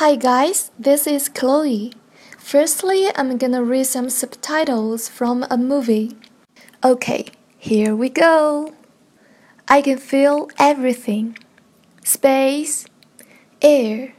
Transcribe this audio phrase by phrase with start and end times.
[0.00, 1.90] Hi guys, this is Chloe.
[2.36, 6.18] Firstly, I'm gonna read some subtitles from a movie.
[6.84, 8.74] Okay, here we go.
[9.66, 11.38] I can feel everything
[12.04, 12.84] space,
[13.62, 14.12] air,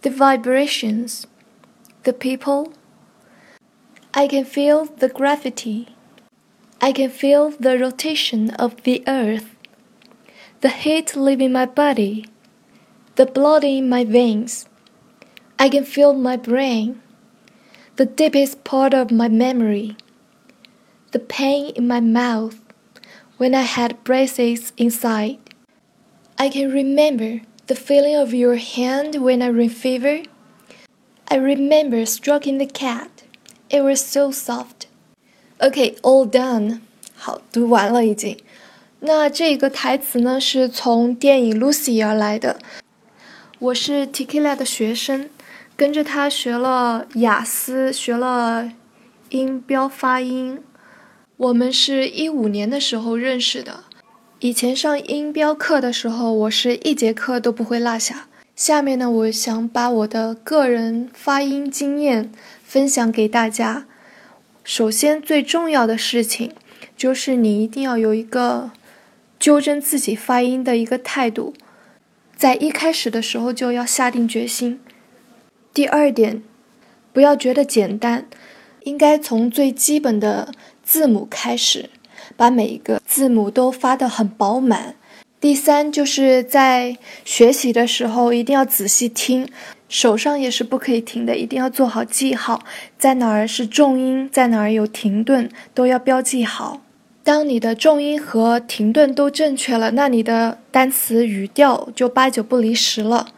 [0.00, 1.28] the vibrations,
[2.02, 2.72] the people.
[4.12, 5.94] I can feel the gravity.
[6.80, 9.54] I can feel the rotation of the earth,
[10.60, 12.26] the heat leaving my body,
[13.14, 14.66] the blood in my veins.
[15.61, 17.01] I can feel my brain,
[17.95, 19.95] the deepest part of my memory,
[21.11, 22.59] the pain in my mouth
[23.37, 25.39] when I had braces inside.
[26.37, 30.23] I can remember the feeling of your hand when I ran fever.
[31.27, 33.23] I remember stroking the cat.
[33.69, 34.87] It was so soft.
[35.59, 36.81] Okay, all done.
[37.15, 38.37] 好，读完了已经。
[38.99, 42.59] 那这个台词呢，是从电影《Lucy》而来的。
[43.59, 45.29] 我是 Tikila 的学生，
[45.82, 48.70] 跟着他学了雅思，学了
[49.30, 50.62] 音标发音。
[51.36, 53.82] 我们是一五年的时候认识的。
[54.38, 58.28] 以前上音标课的时候，我是一节课都不会落下。
[58.54, 62.30] 下面呢，我想把我的个人发音经验
[62.62, 63.84] 分享给大家。
[64.62, 66.52] 首先，最重要的事情
[66.96, 68.70] 就是你一定要有一个
[69.40, 71.52] 纠正自己发音的一个态度，
[72.36, 74.78] 在一开始的时候就要下定决心。
[75.74, 76.42] 第二点，
[77.12, 78.26] 不要觉得简单，
[78.84, 81.90] 应该从最基本的字母开始。
[82.36, 84.94] 把每一个字母都发得很饱满。
[85.40, 89.48] 第三，就是在学习的时候一定要仔细听，
[89.88, 92.62] 手上也是不可以停的，一定要做好记号，
[92.96, 96.80] 在哪儿是重音，在哪儿有停顿，都要标记好。
[97.24, 103.28] 当你的重音和停顿都正确了，那你的单词语调就八九不离十了。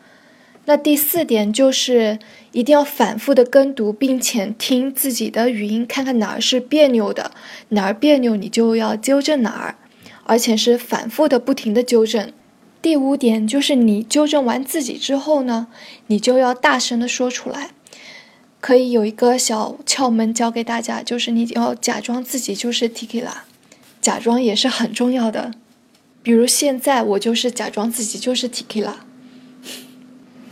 [0.66, 2.18] 那第四点就是
[2.52, 7.32] 一定要反复的跟读，并且听自己的语音，看看哪儿是别扭的，
[7.68, 9.76] 哪儿别扭你就要纠正哪儿，
[10.24, 12.32] 而且是反复的、不停的纠正。
[12.80, 15.66] 第五点就是你纠正完自己之后呢，
[16.06, 17.70] 你就要大声的说出来。
[18.60, 23.44] 可以有一个小窍门教给大家，就是你要假装自己就是 Tiki 啦
[24.00, 25.52] 假装也是很重要的。
[26.22, 28.94] 比如现在我就是假装自己就是 Tikila。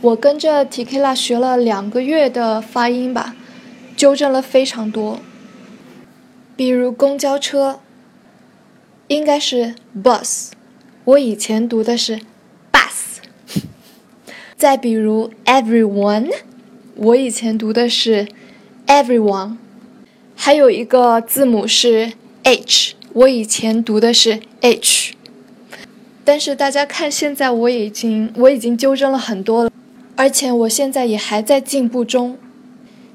[0.03, 3.37] 我跟着 Tikila 学了两个月的发音吧，
[3.95, 5.21] 纠正了非常多。
[6.57, 7.79] 比如公交车，
[9.07, 10.49] 应该是 bus，
[11.05, 12.19] 我以前读的是
[12.69, 13.21] bus。
[14.57, 16.29] 再比如 everyone，
[16.95, 18.27] 我以前读的是
[18.85, 19.55] everyone。
[20.35, 22.11] 还有一个字母是
[22.43, 25.13] h，我以前读的是 h。
[26.25, 29.71] 但是大家看，现在我已经我已经纠正了很多了。
[30.23, 32.37] 而且我现在也还在进步中，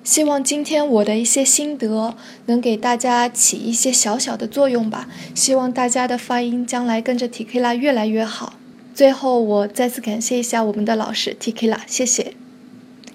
[0.04, 2.14] 希望今天我的一些心得
[2.44, 5.08] 能给大家起一些小小的作用吧。
[5.34, 8.52] 希望大家的发音将来跟着 Tikila 越来越好。
[8.94, 12.34] 最后，我再次感谢一下我们的老师 Tikila，谢谢，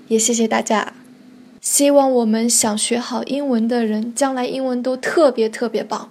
[0.07, 0.93] 也谢谢大家。
[1.61, 6.09] 希望我们想学好英文的人，将来英文都特别特别棒。